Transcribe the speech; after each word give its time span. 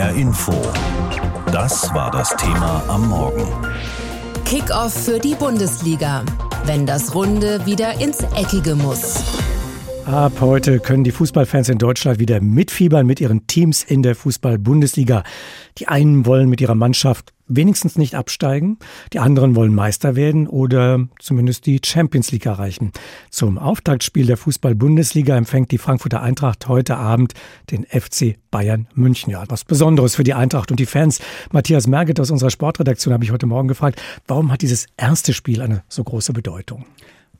HR 0.00 0.14
Info. 0.14 0.54
Das 1.52 1.92
war 1.92 2.10
das 2.10 2.34
Thema 2.36 2.82
am 2.88 3.06
Morgen. 3.08 3.46
Kickoff 4.46 4.94
für 4.94 5.18
die 5.18 5.34
Bundesliga. 5.34 6.22
Wenn 6.64 6.86
das 6.86 7.14
Runde 7.14 7.66
wieder 7.66 8.00
ins 8.00 8.20
Eckige 8.34 8.76
muss. 8.76 9.22
Ab 10.06 10.32
heute 10.40 10.80
können 10.80 11.04
die 11.04 11.12
Fußballfans 11.12 11.68
in 11.68 11.78
Deutschland 11.78 12.18
wieder 12.18 12.40
mitfiebern 12.40 13.06
mit 13.06 13.20
ihren 13.20 13.46
Teams 13.46 13.84
in 13.84 14.02
der 14.02 14.14
Fußball-Bundesliga. 14.14 15.22
Die 15.78 15.88
einen 15.88 16.26
wollen 16.26 16.48
mit 16.48 16.60
ihrer 16.60 16.74
Mannschaft 16.74 17.32
wenigstens 17.46 17.96
nicht 17.96 18.14
absteigen, 18.14 18.78
die 19.12 19.18
anderen 19.18 19.56
wollen 19.56 19.74
Meister 19.74 20.16
werden 20.16 20.46
oder 20.46 21.08
zumindest 21.18 21.66
die 21.66 21.80
Champions 21.84 22.32
League 22.32 22.46
erreichen. 22.46 22.92
Zum 23.30 23.58
Auftaktspiel 23.58 24.26
der 24.26 24.36
Fußball-Bundesliga 24.36 25.36
empfängt 25.36 25.70
die 25.70 25.78
Frankfurter 25.78 26.22
Eintracht 26.22 26.68
heute 26.68 26.96
Abend 26.96 27.34
den 27.70 27.84
FC 27.84 28.36
Bayern 28.50 28.88
München. 28.94 29.30
Ja, 29.30 29.44
was 29.48 29.64
Besonderes 29.64 30.14
für 30.14 30.24
die 30.24 30.34
Eintracht 30.34 30.70
und 30.70 30.80
die 30.80 30.86
Fans. 30.86 31.20
Matthias 31.52 31.86
Merget 31.86 32.20
aus 32.20 32.30
unserer 32.30 32.50
Sportredaktion 32.50 33.12
habe 33.12 33.24
ich 33.24 33.32
heute 33.32 33.46
Morgen 33.46 33.68
gefragt, 33.68 34.00
warum 34.26 34.50
hat 34.50 34.62
dieses 34.62 34.86
erste 34.96 35.34
Spiel 35.34 35.60
eine 35.60 35.82
so 35.88 36.02
große 36.02 36.32
Bedeutung? 36.32 36.86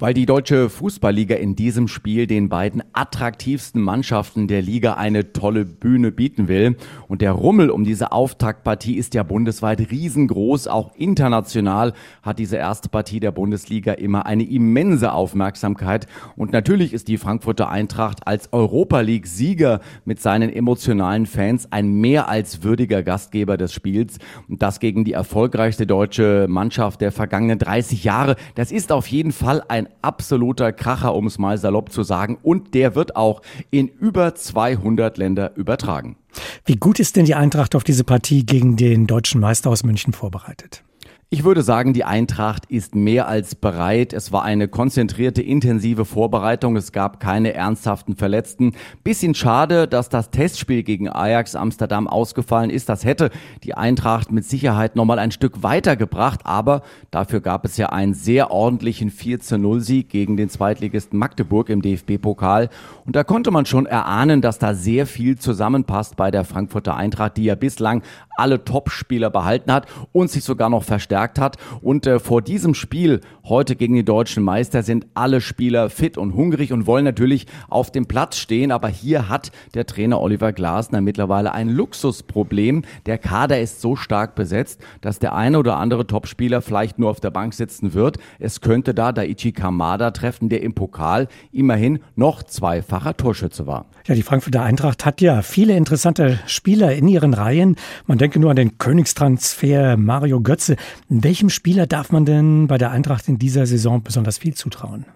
Weil 0.00 0.14
die 0.14 0.24
deutsche 0.24 0.70
Fußballliga 0.70 1.36
in 1.36 1.56
diesem 1.56 1.86
Spiel 1.86 2.26
den 2.26 2.48
beiden 2.48 2.82
attraktivsten 2.94 3.82
Mannschaften 3.82 4.48
der 4.48 4.62
Liga 4.62 4.94
eine 4.94 5.34
tolle 5.34 5.66
Bühne 5.66 6.10
bieten 6.10 6.48
will. 6.48 6.78
Und 7.06 7.20
der 7.20 7.32
Rummel 7.32 7.68
um 7.68 7.84
diese 7.84 8.10
Auftaktpartie 8.10 8.94
ist 8.94 9.12
ja 9.12 9.22
bundesweit 9.22 9.90
riesengroß. 9.90 10.68
Auch 10.68 10.94
international 10.94 11.92
hat 12.22 12.38
diese 12.38 12.56
erste 12.56 12.88
Partie 12.88 13.20
der 13.20 13.30
Bundesliga 13.30 13.92
immer 13.92 14.24
eine 14.24 14.44
immense 14.44 15.12
Aufmerksamkeit. 15.12 16.06
Und 16.34 16.50
natürlich 16.50 16.94
ist 16.94 17.08
die 17.08 17.18
Frankfurter 17.18 17.68
Eintracht 17.68 18.26
als 18.26 18.54
Europa 18.54 19.00
League-Sieger 19.00 19.80
mit 20.06 20.18
seinen 20.18 20.50
emotionalen 20.50 21.26
Fans 21.26 21.70
ein 21.72 21.92
mehr 21.92 22.26
als 22.30 22.62
würdiger 22.62 23.02
Gastgeber 23.02 23.58
des 23.58 23.74
Spiels. 23.74 24.18
Und 24.48 24.62
das 24.62 24.80
gegen 24.80 25.04
die 25.04 25.12
erfolgreichste 25.12 25.86
deutsche 25.86 26.46
Mannschaft 26.48 27.02
der 27.02 27.12
vergangenen 27.12 27.58
30 27.58 28.02
Jahre. 28.02 28.36
Das 28.54 28.72
ist 28.72 28.92
auf 28.92 29.06
jeden 29.06 29.32
Fall 29.32 29.62
ein 29.68 29.88
absoluter 30.02 30.72
Kracher, 30.72 31.14
um 31.14 31.26
es 31.26 31.38
mal 31.38 31.58
salopp 31.58 31.92
zu 31.92 32.02
sagen. 32.02 32.38
Und 32.42 32.74
der 32.74 32.94
wird 32.94 33.16
auch 33.16 33.42
in 33.70 33.88
über 33.88 34.34
200 34.34 35.18
Länder 35.18 35.52
übertragen. 35.56 36.16
Wie 36.64 36.76
gut 36.76 37.00
ist 37.00 37.16
denn 37.16 37.24
die 37.24 37.34
Eintracht 37.34 37.74
auf 37.74 37.84
diese 37.84 38.04
Partie 38.04 38.44
gegen 38.44 38.76
den 38.76 39.06
deutschen 39.06 39.40
Meister 39.40 39.70
aus 39.70 39.84
München 39.84 40.12
vorbereitet? 40.12 40.84
Ich 41.32 41.44
würde 41.44 41.62
sagen, 41.62 41.92
die 41.92 42.02
Eintracht 42.02 42.66
ist 42.66 42.96
mehr 42.96 43.28
als 43.28 43.54
bereit. 43.54 44.12
Es 44.12 44.32
war 44.32 44.42
eine 44.42 44.66
konzentrierte, 44.66 45.42
intensive 45.42 46.04
Vorbereitung. 46.04 46.74
Es 46.74 46.90
gab 46.90 47.20
keine 47.20 47.54
ernsthaften 47.54 48.16
Verletzten. 48.16 48.72
Bisschen 49.04 49.36
schade, 49.36 49.86
dass 49.86 50.08
das 50.08 50.32
Testspiel 50.32 50.82
gegen 50.82 51.08
Ajax 51.08 51.54
Amsterdam 51.54 52.08
ausgefallen 52.08 52.68
ist. 52.68 52.88
Das 52.88 53.04
hätte 53.04 53.30
die 53.62 53.74
Eintracht 53.74 54.32
mit 54.32 54.44
Sicherheit 54.44 54.96
nochmal 54.96 55.20
ein 55.20 55.30
Stück 55.30 55.62
weitergebracht. 55.62 56.40
Aber 56.42 56.82
dafür 57.12 57.40
gab 57.40 57.64
es 57.64 57.76
ja 57.76 57.90
einen 57.90 58.14
sehr 58.14 58.50
ordentlichen 58.50 59.10
4 59.10 59.38
0 59.56 59.80
Sieg 59.82 60.08
gegen 60.08 60.36
den 60.36 60.48
Zweitligisten 60.48 61.16
Magdeburg 61.16 61.68
im 61.68 61.80
DFB-Pokal. 61.80 62.70
Und 63.06 63.14
da 63.14 63.22
konnte 63.22 63.52
man 63.52 63.66
schon 63.66 63.86
erahnen, 63.86 64.40
dass 64.40 64.58
da 64.58 64.74
sehr 64.74 65.06
viel 65.06 65.38
zusammenpasst 65.38 66.16
bei 66.16 66.32
der 66.32 66.42
Frankfurter 66.42 66.96
Eintracht, 66.96 67.36
die 67.36 67.44
ja 67.44 67.54
bislang 67.54 68.02
alle 68.36 68.64
Topspieler 68.64 69.30
behalten 69.30 69.70
hat 69.70 69.86
und 70.10 70.28
sich 70.28 70.42
sogar 70.42 70.70
noch 70.70 70.82
verstärkt 70.82 71.19
hat. 71.20 71.56
Und 71.82 72.06
äh, 72.06 72.18
vor 72.18 72.42
diesem 72.42 72.74
Spiel 72.74 73.20
heute 73.44 73.76
gegen 73.76 73.94
die 73.94 74.04
deutschen 74.04 74.42
Meister 74.42 74.82
sind 74.82 75.06
alle 75.14 75.40
Spieler 75.40 75.90
fit 75.90 76.16
und 76.16 76.34
hungrig 76.34 76.72
und 76.72 76.86
wollen 76.86 77.04
natürlich 77.04 77.46
auf 77.68 77.90
dem 77.90 78.06
Platz 78.06 78.36
stehen. 78.36 78.72
Aber 78.72 78.88
hier 78.88 79.28
hat 79.28 79.50
der 79.74 79.86
Trainer 79.86 80.20
Oliver 80.20 80.52
Glasner 80.52 81.00
mittlerweile 81.00 81.52
ein 81.52 81.68
Luxusproblem. 81.68 82.82
Der 83.06 83.18
Kader 83.18 83.60
ist 83.60 83.80
so 83.80 83.96
stark 83.96 84.34
besetzt, 84.34 84.80
dass 85.00 85.18
der 85.18 85.34
eine 85.34 85.58
oder 85.58 85.76
andere 85.76 86.06
Topspieler 86.06 86.62
vielleicht 86.62 86.98
nur 86.98 87.10
auf 87.10 87.20
der 87.20 87.30
Bank 87.30 87.54
sitzen 87.54 87.94
wird. 87.94 88.18
Es 88.38 88.60
könnte 88.60 88.94
da 88.94 89.12
Daichi 89.12 89.52
Kamada 89.52 90.10
treffen, 90.10 90.48
der 90.48 90.62
im 90.62 90.74
Pokal 90.74 91.28
immerhin 91.52 92.00
noch 92.16 92.42
zweifacher 92.42 93.16
Torschütze 93.16 93.66
war. 93.66 93.86
Ja, 94.06 94.14
die 94.14 94.22
Frankfurter 94.22 94.62
Eintracht 94.62 95.04
hat 95.04 95.20
ja 95.20 95.42
viele 95.42 95.76
interessante 95.76 96.38
Spieler 96.46 96.94
in 96.94 97.06
ihren 97.08 97.34
Reihen. 97.34 97.76
Man 98.06 98.18
denke 98.18 98.40
nur 98.40 98.50
an 98.50 98.56
den 98.56 98.78
Königstransfer 98.78 99.96
Mario 99.96 100.40
Götze. 100.40 100.76
Welchem 101.12 101.50
Spieler 101.50 101.88
darf 101.88 102.12
man 102.12 102.24
denn 102.24 102.68
bei 102.68 102.78
der 102.78 102.92
Eintracht 102.92 103.26
in 103.26 103.36
dieser 103.36 103.66
Saison 103.66 104.00
besonders 104.00 104.38
viel 104.38 104.54
zutrauen? 104.54 105.06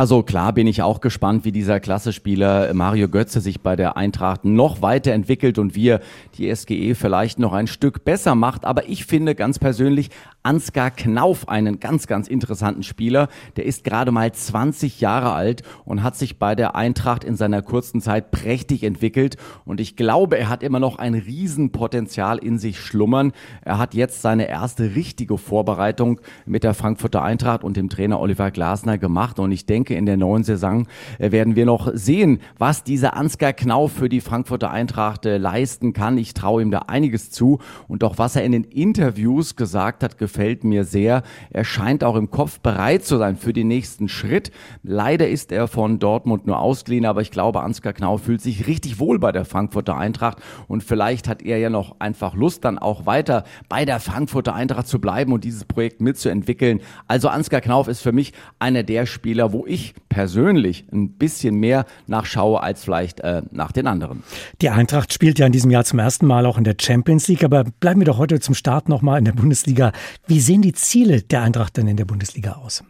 Also 0.00 0.22
klar 0.22 0.54
bin 0.54 0.66
ich 0.66 0.80
auch 0.80 1.02
gespannt, 1.02 1.44
wie 1.44 1.52
dieser 1.52 1.78
Klassespieler 1.78 2.72
Mario 2.72 3.10
Götze 3.10 3.42
sich 3.42 3.60
bei 3.60 3.76
der 3.76 3.98
Eintracht 3.98 4.46
noch 4.46 4.80
weiterentwickelt 4.80 5.58
und 5.58 5.74
wie 5.74 5.88
er 5.88 6.00
die 6.38 6.56
SGE 6.56 6.94
vielleicht 6.94 7.38
noch 7.38 7.52
ein 7.52 7.66
Stück 7.66 8.02
besser 8.02 8.34
macht. 8.34 8.64
Aber 8.64 8.88
ich 8.88 9.04
finde 9.04 9.34
ganz 9.34 9.58
persönlich 9.58 10.08
Ansgar 10.42 10.90
Knauf 10.90 11.50
einen 11.50 11.80
ganz, 11.80 12.06
ganz 12.06 12.26
interessanten 12.26 12.82
Spieler. 12.82 13.28
Der 13.56 13.66
ist 13.66 13.84
gerade 13.84 14.10
mal 14.10 14.32
20 14.32 15.00
Jahre 15.00 15.32
alt 15.32 15.62
und 15.84 16.02
hat 16.02 16.16
sich 16.16 16.38
bei 16.38 16.54
der 16.54 16.74
Eintracht 16.74 17.24
in 17.24 17.36
seiner 17.36 17.60
kurzen 17.60 18.00
Zeit 18.00 18.30
prächtig 18.30 18.84
entwickelt. 18.84 19.36
Und 19.66 19.80
ich 19.80 19.96
glaube, 19.96 20.38
er 20.38 20.48
hat 20.48 20.62
immer 20.62 20.80
noch 20.80 20.98
ein 20.98 21.12
Riesenpotenzial 21.12 22.38
in 22.38 22.58
sich 22.58 22.80
schlummern. 22.80 23.32
Er 23.60 23.76
hat 23.76 23.92
jetzt 23.92 24.22
seine 24.22 24.48
erste 24.48 24.94
richtige 24.94 25.36
Vorbereitung 25.36 26.22
mit 26.46 26.64
der 26.64 26.72
Frankfurter 26.72 27.22
Eintracht 27.22 27.62
und 27.62 27.76
dem 27.76 27.90
Trainer 27.90 28.18
Oliver 28.18 28.50
Glasner 28.50 28.96
gemacht. 28.96 29.38
Und 29.38 29.52
ich 29.52 29.66
denke, 29.66 29.89
denke, 29.90 29.94
in 29.98 30.06
der 30.06 30.16
neuen 30.16 30.44
Saison 30.44 30.86
äh, 31.18 31.30
werden 31.32 31.56
wir 31.56 31.66
noch 31.66 31.90
sehen, 31.94 32.40
was 32.58 32.84
dieser 32.84 33.16
Ansgar 33.16 33.52
Knauf 33.52 33.92
für 33.92 34.08
die 34.08 34.20
Frankfurter 34.20 34.70
Eintracht 34.70 35.26
äh, 35.26 35.36
leisten 35.36 35.92
kann. 35.92 36.18
Ich 36.18 36.34
traue 36.34 36.62
ihm 36.62 36.70
da 36.70 36.80
einiges 36.86 37.30
zu. 37.30 37.58
Und 37.88 38.04
auch 38.04 38.18
was 38.18 38.36
er 38.36 38.44
in 38.44 38.52
den 38.52 38.64
Interviews 38.64 39.56
gesagt 39.56 40.02
hat, 40.02 40.18
gefällt 40.18 40.64
mir 40.64 40.84
sehr. 40.84 41.22
Er 41.50 41.64
scheint 41.64 42.04
auch 42.04 42.16
im 42.16 42.30
Kopf 42.30 42.60
bereit 42.60 43.04
zu 43.04 43.18
sein 43.18 43.36
für 43.36 43.52
den 43.52 43.68
nächsten 43.68 44.08
Schritt. 44.08 44.50
Leider 44.82 45.28
ist 45.28 45.52
er 45.52 45.68
von 45.68 45.98
Dortmund 45.98 46.46
nur 46.46 46.60
ausgeliehen, 46.60 47.06
aber 47.06 47.20
ich 47.20 47.30
glaube, 47.30 47.62
Ansgar 47.62 47.92
Knauf 47.92 48.22
fühlt 48.22 48.40
sich 48.40 48.66
richtig 48.66 48.98
wohl 48.98 49.18
bei 49.18 49.32
der 49.32 49.44
Frankfurter 49.44 49.96
Eintracht. 49.96 50.38
Und 50.68 50.82
vielleicht 50.82 51.28
hat 51.28 51.42
er 51.42 51.58
ja 51.58 51.70
noch 51.70 51.96
einfach 51.98 52.34
Lust, 52.34 52.64
dann 52.64 52.78
auch 52.78 53.06
weiter 53.06 53.44
bei 53.68 53.84
der 53.84 54.00
Frankfurter 54.00 54.54
Eintracht 54.54 54.86
zu 54.86 55.00
bleiben 55.00 55.32
und 55.32 55.44
dieses 55.44 55.64
Projekt 55.64 56.00
mitzuentwickeln. 56.00 56.80
Also 57.08 57.28
Ansgar 57.28 57.60
Knauf 57.60 57.88
ist 57.88 58.00
für 58.00 58.12
mich 58.12 58.32
einer 58.58 58.82
der 58.82 59.06
Spieler, 59.06 59.52
wo 59.52 59.66
ich 59.66 59.79
ich 59.80 59.94
persönlich 60.08 60.84
ein 60.92 61.12
bisschen 61.12 61.56
mehr 61.56 61.86
nachschaue 62.06 62.62
als 62.62 62.84
vielleicht 62.84 63.20
äh, 63.20 63.42
nach 63.50 63.72
den 63.72 63.86
anderen. 63.86 64.22
Die 64.60 64.70
Eintracht 64.70 65.12
spielt 65.12 65.38
ja 65.38 65.46
in 65.46 65.52
diesem 65.52 65.70
Jahr 65.70 65.84
zum 65.84 65.98
ersten 65.98 66.26
Mal 66.26 66.46
auch 66.46 66.58
in 66.58 66.64
der 66.64 66.76
Champions 66.80 67.28
League, 67.28 67.44
aber 67.44 67.64
bleiben 67.64 68.00
wir 68.00 68.06
doch 68.06 68.18
heute 68.18 68.40
zum 68.40 68.54
Start 68.54 68.88
nochmal 68.88 69.18
in 69.18 69.24
der 69.24 69.32
Bundesliga. 69.32 69.92
Wie 70.26 70.40
sehen 70.40 70.62
die 70.62 70.72
Ziele 70.72 71.22
der 71.22 71.42
Eintracht 71.42 71.76
denn 71.76 71.88
in 71.88 71.96
der 71.96 72.04
Bundesliga 72.04 72.52
aus? 72.52 72.84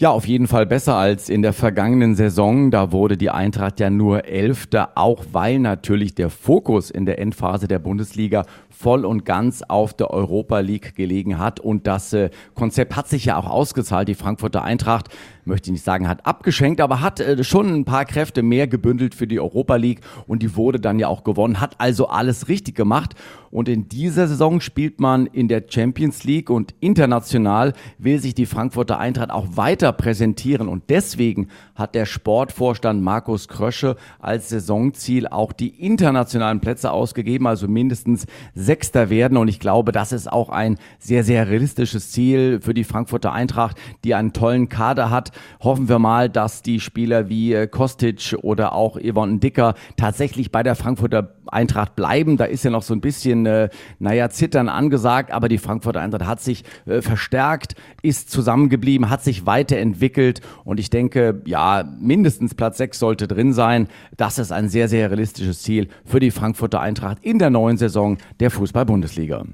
Ja, 0.00 0.10
auf 0.10 0.28
jeden 0.28 0.46
Fall 0.46 0.64
besser 0.64 0.94
als 0.94 1.28
in 1.28 1.42
der 1.42 1.52
vergangenen 1.52 2.14
Saison. 2.14 2.70
Da 2.70 2.92
wurde 2.92 3.16
die 3.16 3.30
Eintracht 3.30 3.80
ja 3.80 3.90
nur 3.90 4.26
Elfter, 4.26 4.92
auch 4.94 5.24
weil 5.32 5.58
natürlich 5.58 6.14
der 6.14 6.30
Fokus 6.30 6.88
in 6.88 7.04
der 7.04 7.18
Endphase 7.18 7.66
der 7.66 7.80
Bundesliga 7.80 8.44
voll 8.78 9.04
und 9.04 9.24
ganz 9.24 9.62
auf 9.66 9.92
der 9.92 10.10
Europa 10.10 10.60
League 10.60 10.94
gelegen 10.94 11.38
hat. 11.38 11.58
Und 11.58 11.88
das 11.88 12.12
äh, 12.12 12.30
Konzept 12.54 12.94
hat 12.94 13.08
sich 13.08 13.24
ja 13.24 13.36
auch 13.36 13.50
ausgezahlt. 13.50 14.06
Die 14.06 14.14
Frankfurter 14.14 14.62
Eintracht, 14.62 15.08
möchte 15.44 15.68
ich 15.68 15.72
nicht 15.72 15.84
sagen, 15.84 16.06
hat 16.06 16.24
abgeschenkt, 16.26 16.80
aber 16.80 17.00
hat 17.00 17.18
äh, 17.18 17.42
schon 17.42 17.74
ein 17.74 17.84
paar 17.84 18.04
Kräfte 18.04 18.42
mehr 18.42 18.68
gebündelt 18.68 19.16
für 19.16 19.26
die 19.26 19.40
Europa 19.40 19.74
League 19.74 20.02
und 20.28 20.42
die 20.42 20.54
wurde 20.54 20.78
dann 20.78 21.00
ja 21.00 21.08
auch 21.08 21.24
gewonnen, 21.24 21.60
hat 21.60 21.74
also 21.78 22.06
alles 22.06 22.48
richtig 22.48 22.76
gemacht. 22.76 23.16
Und 23.50 23.68
in 23.68 23.88
dieser 23.88 24.28
Saison 24.28 24.60
spielt 24.60 25.00
man 25.00 25.26
in 25.26 25.48
der 25.48 25.64
Champions 25.68 26.24
League 26.24 26.50
und 26.50 26.74
international 26.80 27.72
will 27.96 28.20
sich 28.20 28.34
die 28.34 28.46
Frankfurter 28.46 28.98
Eintracht 28.98 29.30
auch 29.30 29.56
weiter 29.56 29.92
präsentieren. 29.92 30.68
Und 30.68 30.84
deswegen 30.90 31.48
hat 31.74 31.94
der 31.94 32.04
Sportvorstand 32.04 33.02
Markus 33.02 33.48
Krösche 33.48 33.96
als 34.18 34.50
Saisonziel 34.50 35.26
auch 35.26 35.52
die 35.52 35.68
internationalen 35.68 36.60
Plätze 36.60 36.92
ausgegeben, 36.92 37.46
also 37.46 37.68
mindestens 37.68 38.26
Sechster 38.68 39.08
werden. 39.08 39.38
Und 39.38 39.48
ich 39.48 39.60
glaube, 39.60 39.92
das 39.92 40.12
ist 40.12 40.30
auch 40.30 40.50
ein 40.50 40.76
sehr, 40.98 41.24
sehr 41.24 41.48
realistisches 41.48 42.12
Ziel 42.12 42.60
für 42.60 42.74
die 42.74 42.84
Frankfurter 42.84 43.32
Eintracht, 43.32 43.78
die 44.04 44.14
einen 44.14 44.34
tollen 44.34 44.68
Kader 44.68 45.08
hat. 45.08 45.32
Hoffen 45.60 45.88
wir 45.88 45.98
mal, 45.98 46.28
dass 46.28 46.60
die 46.60 46.78
Spieler 46.78 47.30
wie 47.30 47.54
äh, 47.54 47.66
Kostic 47.66 48.36
oder 48.42 48.74
auch 48.74 48.98
Yvonne 49.00 49.38
Dicker 49.38 49.74
tatsächlich 49.96 50.52
bei 50.52 50.62
der 50.62 50.74
Frankfurter 50.74 51.38
Eintracht 51.52 51.96
bleiben. 51.96 52.36
Da 52.36 52.44
ist 52.44 52.64
ja 52.64 52.70
noch 52.70 52.82
so 52.82 52.94
ein 52.94 53.00
bisschen, 53.00 53.46
äh, 53.46 53.68
naja, 53.98 54.28
Zittern 54.30 54.68
angesagt, 54.68 55.32
aber 55.32 55.48
die 55.48 55.58
Frankfurter 55.58 56.00
Eintracht 56.00 56.26
hat 56.26 56.40
sich 56.40 56.64
äh, 56.86 57.00
verstärkt, 57.00 57.74
ist 58.02 58.30
zusammengeblieben, 58.30 59.10
hat 59.10 59.24
sich 59.24 59.46
weiterentwickelt 59.46 60.40
und 60.64 60.78
ich 60.78 60.90
denke, 60.90 61.42
ja, 61.46 61.84
mindestens 61.98 62.54
Platz 62.54 62.78
6 62.78 62.98
sollte 62.98 63.28
drin 63.28 63.52
sein. 63.52 63.88
Das 64.16 64.38
ist 64.38 64.52
ein 64.52 64.68
sehr, 64.68 64.88
sehr 64.88 65.10
realistisches 65.10 65.62
Ziel 65.62 65.88
für 66.04 66.20
die 66.20 66.30
Frankfurter 66.30 66.80
Eintracht 66.80 67.18
in 67.22 67.38
der 67.38 67.50
neuen 67.50 67.76
Saison 67.76 68.18
der 68.40 68.50
Fußball-Bundesliga. 68.58 69.44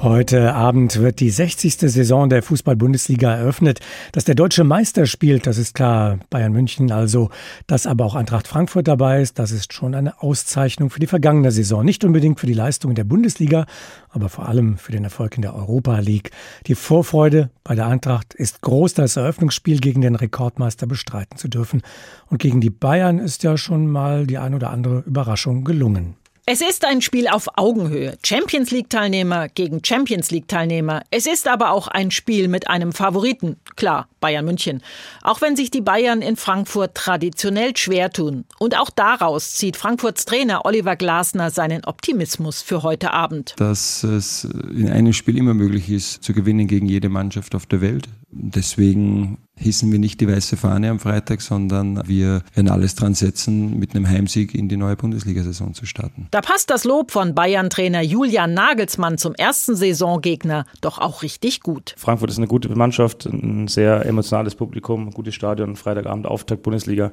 Heute 0.00 0.54
Abend 0.54 1.00
wird 1.00 1.18
die 1.18 1.28
60. 1.28 1.74
Saison 1.74 2.28
der 2.28 2.44
Fußball-Bundesliga 2.44 3.34
eröffnet. 3.34 3.80
Dass 4.12 4.24
der 4.24 4.36
deutsche 4.36 4.62
Meister 4.62 5.06
spielt, 5.06 5.48
das 5.48 5.58
ist 5.58 5.74
klar. 5.74 6.20
Bayern 6.30 6.52
München 6.52 6.92
also. 6.92 7.30
Dass 7.66 7.84
aber 7.84 8.04
auch 8.04 8.14
Eintracht 8.14 8.46
Frankfurt 8.46 8.86
dabei 8.86 9.22
ist, 9.22 9.40
das 9.40 9.50
ist 9.50 9.72
schon 9.72 9.96
eine 9.96 10.22
Auszeichnung 10.22 10.90
für 10.90 11.00
die 11.00 11.08
vergangene 11.08 11.50
Saison. 11.50 11.84
Nicht 11.84 12.04
unbedingt 12.04 12.38
für 12.38 12.46
die 12.46 12.52
Leistung 12.52 12.92
in 12.92 12.94
der 12.94 13.02
Bundesliga, 13.02 13.66
aber 14.10 14.28
vor 14.28 14.48
allem 14.48 14.76
für 14.78 14.92
den 14.92 15.02
Erfolg 15.02 15.34
in 15.34 15.42
der 15.42 15.56
Europa 15.56 15.98
League. 15.98 16.30
Die 16.68 16.76
Vorfreude 16.76 17.50
bei 17.64 17.74
der 17.74 17.86
Eintracht 17.88 18.34
ist 18.34 18.60
groß, 18.60 18.94
das 18.94 19.16
Eröffnungsspiel 19.16 19.80
gegen 19.80 20.00
den 20.00 20.14
Rekordmeister 20.14 20.86
bestreiten 20.86 21.38
zu 21.38 21.48
dürfen. 21.48 21.82
Und 22.28 22.38
gegen 22.38 22.60
die 22.60 22.70
Bayern 22.70 23.18
ist 23.18 23.42
ja 23.42 23.56
schon 23.56 23.88
mal 23.88 24.28
die 24.28 24.38
ein 24.38 24.54
oder 24.54 24.70
andere 24.70 25.00
Überraschung 25.00 25.64
gelungen. 25.64 26.17
Es 26.50 26.62
ist 26.62 26.86
ein 26.86 27.02
Spiel 27.02 27.28
auf 27.28 27.46
Augenhöhe. 27.58 28.16
Champions 28.24 28.70
League-Teilnehmer 28.70 29.50
gegen 29.50 29.84
Champions 29.84 30.30
League-Teilnehmer. 30.30 31.02
Es 31.10 31.26
ist 31.26 31.46
aber 31.46 31.72
auch 31.72 31.88
ein 31.88 32.10
Spiel 32.10 32.48
mit 32.48 32.70
einem 32.70 32.92
Favoriten. 32.92 33.56
Klar, 33.76 34.08
Bayern 34.22 34.46
München. 34.46 34.82
Auch 35.22 35.42
wenn 35.42 35.56
sich 35.56 35.70
die 35.70 35.82
Bayern 35.82 36.22
in 36.22 36.36
Frankfurt 36.36 36.94
traditionell 36.94 37.76
schwer 37.76 38.08
tun. 38.08 38.46
Und 38.58 38.78
auch 38.78 38.88
daraus 38.88 39.56
zieht 39.56 39.76
Frankfurts 39.76 40.24
Trainer 40.24 40.64
Oliver 40.64 40.96
Glasner 40.96 41.50
seinen 41.50 41.84
Optimismus 41.84 42.62
für 42.62 42.82
heute 42.82 43.12
Abend. 43.12 43.54
Dass 43.58 44.02
es 44.02 44.44
in 44.44 44.88
einem 44.88 45.12
Spiel 45.12 45.36
immer 45.36 45.52
möglich 45.52 45.90
ist, 45.90 46.24
zu 46.24 46.32
gewinnen 46.32 46.66
gegen 46.66 46.86
jede 46.86 47.10
Mannschaft 47.10 47.54
auf 47.54 47.66
der 47.66 47.82
Welt. 47.82 48.08
Deswegen 48.30 49.38
hissen 49.56 49.90
wir 49.90 49.98
nicht 49.98 50.20
die 50.20 50.28
weiße 50.28 50.56
Fahne 50.56 50.90
am 50.90 51.00
Freitag, 51.00 51.40
sondern 51.40 52.02
wir 52.06 52.42
werden 52.54 52.68
alles 52.68 52.94
dran 52.94 53.14
setzen, 53.14 53.78
mit 53.78 53.94
einem 53.94 54.06
Heimsieg 54.06 54.54
in 54.54 54.68
die 54.68 54.76
neue 54.76 54.96
Bundesliga-Saison 54.96 55.72
zu 55.72 55.86
starten. 55.86 56.28
Da 56.30 56.42
passt 56.42 56.68
das 56.70 56.84
Lob 56.84 57.10
von 57.10 57.34
Bayern-Trainer 57.34 58.02
Julian 58.02 58.52
Nagelsmann 58.52 59.16
zum 59.16 59.34
ersten 59.34 59.76
Saisongegner 59.76 60.66
doch 60.82 60.98
auch 60.98 61.22
richtig 61.22 61.60
gut. 61.60 61.94
Frankfurt 61.96 62.30
ist 62.30 62.38
eine 62.38 62.46
gute 62.48 62.68
Mannschaft, 62.74 63.24
ein 63.26 63.66
sehr 63.66 64.04
emotionales 64.04 64.54
Publikum, 64.54 65.08
ein 65.08 65.12
gutes 65.12 65.34
Stadion, 65.34 65.76
Freitagabend 65.76 66.26
Auftakt 66.26 66.62
Bundesliga 66.62 67.12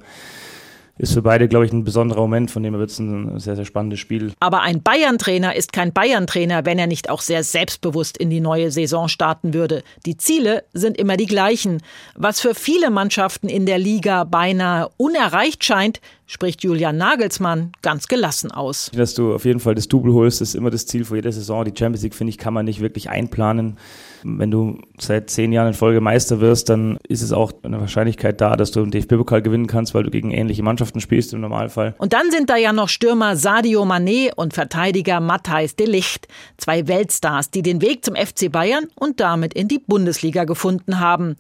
ist 0.98 1.14
für 1.14 1.22
beide, 1.22 1.48
glaube 1.48 1.66
ich, 1.66 1.74
ein 1.74 1.84
besonderer 1.84 2.22
Moment, 2.22 2.52
von 2.52 2.64
dem 2.64 2.74
wird 2.74 2.90
es 2.90 3.00
ein 3.00 3.38
sehr, 3.40 3.56
sehr 3.56 3.66
spannendes 3.66 4.00
Spiel. 4.00 4.34
Aber 4.40 4.62
ein 4.62 4.82
Bayern-Trainer 4.82 5.56
ist 5.56 5.74
kein 5.74 5.92
Bayern-Trainer, 5.92 6.66
wenn 6.66 6.80
er 6.80 6.88
nicht 6.88 7.10
auch 7.10 7.22
sehr 7.22 7.44
selbstbewusst 7.44 8.18
in 8.18 8.30
die 8.30 8.40
neue 8.40 8.72
Saison 8.72 9.10
starten 9.10 9.54
würde. 9.54 9.84
Die 10.06 10.18
Ziele 10.18 10.64
sind 10.74 10.98
immer 10.98 11.18
die 11.18 11.26
gleichen. 11.26 11.82
Was 12.16 12.40
für 12.40 12.56
viele 12.56 12.90
Mannschaften 12.92 13.50
in 13.50 13.66
der 13.66 13.78
Liga 13.78 14.24
beinahe 14.24 14.90
unerreicht 14.98 15.66
scheint, 15.66 16.00
spricht 16.26 16.64
Julian 16.64 16.98
Nagelsmann 16.98 17.72
ganz 17.82 18.08
gelassen 18.08 18.52
aus. 18.52 18.92
Dass 18.94 19.14
du 19.14 19.36
auf 19.36 19.46
jeden 19.46 19.60
Fall 19.60 19.76
das 19.76 19.88
Double 19.88 20.14
holst, 20.14 20.42
ist 20.42 20.56
immer 20.56 20.72
das 20.72 20.88
Ziel 20.88 21.06
vor 21.06 21.16
jeder 21.16 21.32
Saison. 21.32 21.64
Die 21.66 21.74
Champions 21.78 22.04
League, 22.04 22.16
finde 22.16 22.30
ich, 22.30 22.38
kann 22.38 22.54
man 22.54 22.66
nicht 22.66 22.80
wirklich 22.80 23.10
einplanen. 23.10 23.78
Wenn 24.24 24.50
du 24.50 24.80
seit 25.00 25.30
zehn 25.30 25.52
Jahren 25.52 25.68
in 25.68 25.74
Folge 25.76 26.02
Meister 26.02 26.40
wirst, 26.40 26.70
dann 26.70 26.98
ist 27.08 27.22
es 27.22 27.32
auch 27.32 27.52
eine 27.62 27.80
Wahrscheinlichkeit 27.80 28.42
da, 28.42 28.56
dass 28.56 28.72
du 28.72 28.82
den 28.82 28.90
DFB-Pokal 28.90 29.44
gewinnen 29.44 29.68
kannst, 29.68 29.94
weil 29.94 30.04
du 30.04 30.10
gegen 30.10 30.32
ähnliche 30.32 30.64
Mannschaften 30.64 31.00
spielst 31.00 31.34
im 31.34 31.42
Normalfall. 31.42 31.94
Und 32.00 32.14
dann 32.14 32.32
sind 32.32 32.50
da 32.50 32.56
ja 32.56 32.74
noch 32.74 32.90
Stürmer 32.90 33.36
Sadio 33.36 33.84
Mané 33.84 34.34
und 34.34 34.54
Verteidiger 34.54 35.20
Matthijs 35.20 35.76
de 35.76 35.86
Licht. 35.86 36.28
Zwei 36.58 36.88
Weltstars, 36.88 37.52
die 37.52 37.62
den 37.62 37.82
Weg 37.82 38.04
zum 38.04 38.16
FC 38.16 38.52
Bayern 38.52 38.88
und 38.96 39.20
damit 39.20 39.54
in 39.54 39.68
die 39.68 39.80
Bundesliga 39.80 40.46
gefunden 40.46 41.00
haben. 41.00 41.36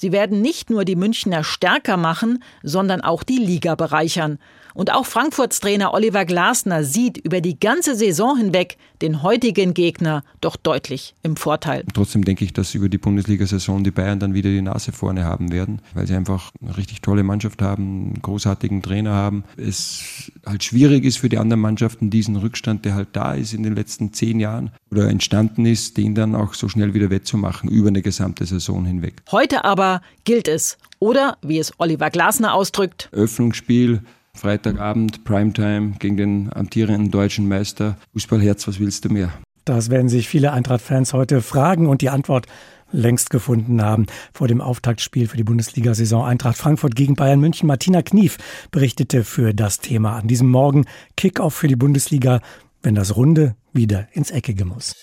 Sie 0.00 0.12
werden 0.12 0.40
nicht 0.40 0.70
nur 0.70 0.84
die 0.84 0.94
Münchner 0.94 1.42
stärker 1.42 1.96
machen, 1.96 2.44
sondern 2.62 3.00
auch 3.00 3.24
die 3.24 3.38
Liga 3.38 3.74
bereichern. 3.74 4.38
Und 4.78 4.92
auch 4.94 5.06
Frankfurts 5.06 5.58
Trainer 5.58 5.92
Oliver 5.92 6.24
Glasner 6.24 6.84
sieht 6.84 7.18
über 7.18 7.40
die 7.40 7.58
ganze 7.58 7.96
Saison 7.96 8.36
hinweg 8.36 8.76
den 9.02 9.24
heutigen 9.24 9.74
Gegner 9.74 10.22
doch 10.40 10.54
deutlich 10.54 11.16
im 11.24 11.34
Vorteil. 11.34 11.82
Trotzdem 11.92 12.24
denke 12.24 12.44
ich, 12.44 12.52
dass 12.52 12.76
über 12.76 12.88
die 12.88 12.98
Bundesliga-Saison 12.98 13.82
die 13.82 13.90
Bayern 13.90 14.20
dann 14.20 14.34
wieder 14.34 14.50
die 14.50 14.62
Nase 14.62 14.92
vorne 14.92 15.24
haben 15.24 15.50
werden, 15.50 15.82
weil 15.94 16.06
sie 16.06 16.14
einfach 16.14 16.52
eine 16.62 16.76
richtig 16.76 17.02
tolle 17.02 17.24
Mannschaft 17.24 17.60
haben, 17.60 17.82
einen 17.82 18.22
großartigen 18.22 18.80
Trainer 18.80 19.14
haben. 19.14 19.42
Es 19.56 20.30
halt 20.46 20.62
schwierig 20.62 21.04
ist 21.04 21.18
für 21.18 21.28
die 21.28 21.38
anderen 21.38 21.60
Mannschaften, 21.60 22.08
diesen 22.08 22.36
Rückstand, 22.36 22.84
der 22.84 22.94
halt 22.94 23.08
da 23.14 23.34
ist 23.34 23.54
in 23.54 23.64
den 23.64 23.74
letzten 23.74 24.12
zehn 24.12 24.38
Jahren 24.38 24.70
oder 24.92 25.08
entstanden 25.08 25.66
ist, 25.66 25.96
den 25.96 26.14
dann 26.14 26.36
auch 26.36 26.54
so 26.54 26.68
schnell 26.68 26.94
wieder 26.94 27.10
wettzumachen 27.10 27.68
über 27.68 27.88
eine 27.88 28.02
gesamte 28.02 28.46
Saison 28.46 28.84
hinweg. 28.84 29.22
Heute 29.32 29.64
aber 29.64 30.02
gilt 30.22 30.46
es. 30.46 30.78
Oder, 31.00 31.36
wie 31.42 31.58
es 31.58 31.72
Oliver 31.78 32.10
Glasner 32.10 32.54
ausdrückt, 32.54 33.08
Öffnungsspiel 33.12 34.02
Freitagabend, 34.38 35.24
Primetime 35.24 35.92
gegen 35.98 36.16
den 36.16 36.52
amtierenden 36.52 37.10
deutschen 37.10 37.48
Meister. 37.48 37.96
Fußballherz, 38.12 38.66
was 38.68 38.78
willst 38.78 39.04
du 39.04 39.10
mehr? 39.10 39.30
Das 39.64 39.90
werden 39.90 40.08
sich 40.08 40.28
viele 40.28 40.52
Eintracht-Fans 40.52 41.12
heute 41.12 41.42
fragen 41.42 41.86
und 41.86 42.00
die 42.00 42.08
Antwort 42.08 42.46
längst 42.90 43.28
gefunden 43.28 43.82
haben. 43.82 44.06
Vor 44.32 44.48
dem 44.48 44.60
Auftaktspiel 44.60 45.28
für 45.28 45.36
die 45.36 45.44
Bundesliga-Saison 45.44 46.24
Eintracht 46.24 46.56
Frankfurt 46.56 46.94
gegen 46.94 47.16
Bayern 47.16 47.40
München. 47.40 47.66
Martina 47.66 48.00
Knief 48.00 48.38
berichtete 48.70 49.24
für 49.24 49.52
das 49.52 49.80
Thema 49.80 50.16
an 50.16 50.26
diesem 50.26 50.48
Morgen 50.48 50.86
Kickoff 51.16 51.54
für 51.54 51.68
die 51.68 51.76
Bundesliga, 51.76 52.40
wenn 52.82 52.94
das 52.94 53.16
Runde 53.16 53.56
wieder 53.72 54.08
ins 54.12 54.30
Eckige 54.30 54.64
muss. 54.64 54.94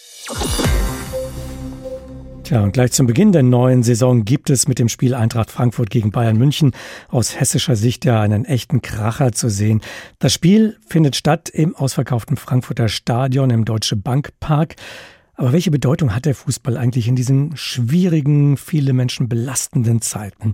Tja, 2.46 2.62
und 2.62 2.74
gleich 2.74 2.92
zum 2.92 3.08
Beginn 3.08 3.32
der 3.32 3.42
neuen 3.42 3.82
Saison 3.82 4.24
gibt 4.24 4.52
es 4.52 4.68
mit 4.68 4.78
dem 4.78 4.88
Spiel 4.88 5.16
Eintracht 5.16 5.50
Frankfurt 5.50 5.90
gegen 5.90 6.12
Bayern 6.12 6.38
München 6.38 6.74
aus 7.10 7.40
hessischer 7.40 7.76
Sicht 7.76 8.06
ja 8.06 8.22
einen 8.22 8.46
echten 8.46 8.84
Kracher 8.84 9.32
zu 9.32 9.50
sehen. 9.50 9.82
Das 10.20 10.32
Spiel 10.32 10.78
findet 10.86 11.16
statt 11.16 11.50
im 11.50 11.76
ausverkauften 11.76 12.38
Frankfurter 12.38 12.88
Stadion 12.88 13.50
im 13.50 13.66
Deutsche 13.66 13.96
Bank 13.96 14.30
Park. 14.40 14.76
Aber 15.34 15.54
welche 15.54 15.72
Bedeutung 15.72 16.14
hat 16.14 16.26
der 16.26 16.36
Fußball 16.36 16.78
eigentlich 16.78 17.08
in 17.08 17.16
diesen 17.16 17.58
schwierigen, 17.58 18.58
viele 18.58 18.94
Menschen 18.94 19.28
belastenden 19.28 20.02
Zeiten? 20.02 20.52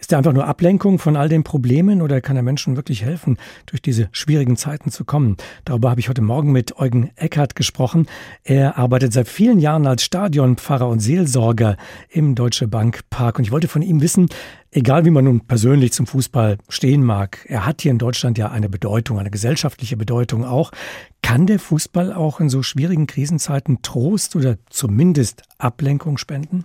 Ist 0.00 0.12
er 0.12 0.18
einfach 0.18 0.32
nur 0.32 0.46
Ablenkung 0.46 0.98
von 0.98 1.14
all 1.14 1.28
den 1.28 1.44
Problemen 1.44 2.00
oder 2.00 2.22
kann 2.22 2.34
er 2.34 2.42
Menschen 2.42 2.74
wirklich 2.74 3.04
helfen, 3.04 3.36
durch 3.66 3.82
diese 3.82 4.08
schwierigen 4.12 4.56
Zeiten 4.56 4.90
zu 4.90 5.04
kommen? 5.04 5.36
Darüber 5.66 5.90
habe 5.90 6.00
ich 6.00 6.08
heute 6.08 6.22
Morgen 6.22 6.52
mit 6.52 6.78
Eugen 6.78 7.10
Eckert 7.16 7.54
gesprochen. 7.54 8.06
Er 8.42 8.78
arbeitet 8.78 9.12
seit 9.12 9.28
vielen 9.28 9.58
Jahren 9.58 9.86
als 9.86 10.02
Stadionpfarrer 10.02 10.88
und 10.88 11.00
Seelsorger 11.00 11.76
im 12.08 12.34
Deutsche 12.34 12.66
Bank 12.66 13.00
Park. 13.10 13.36
Und 13.36 13.44
ich 13.44 13.52
wollte 13.52 13.68
von 13.68 13.82
ihm 13.82 14.00
wissen, 14.00 14.30
egal 14.70 15.04
wie 15.04 15.10
man 15.10 15.24
nun 15.24 15.42
persönlich 15.42 15.92
zum 15.92 16.06
Fußball 16.06 16.56
stehen 16.70 17.04
mag, 17.04 17.44
er 17.46 17.66
hat 17.66 17.82
hier 17.82 17.90
in 17.90 17.98
Deutschland 17.98 18.38
ja 18.38 18.50
eine 18.50 18.70
Bedeutung, 18.70 19.18
eine 19.18 19.30
gesellschaftliche 19.30 19.98
Bedeutung 19.98 20.46
auch. 20.46 20.72
Kann 21.20 21.46
der 21.46 21.58
Fußball 21.58 22.14
auch 22.14 22.40
in 22.40 22.48
so 22.48 22.62
schwierigen 22.62 23.06
Krisenzeiten 23.06 23.82
Trost 23.82 24.34
oder 24.34 24.56
zumindest 24.70 25.42
Ablenkung 25.58 26.16
spenden? 26.16 26.64